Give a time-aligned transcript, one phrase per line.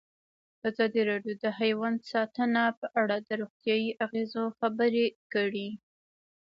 [0.69, 5.69] ازادي راډیو د حیوان ساتنه په اړه د روغتیایي اغېزو خبره کړې.